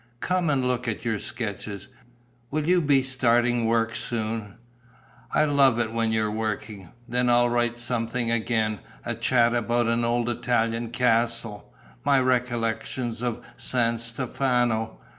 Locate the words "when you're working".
5.93-6.89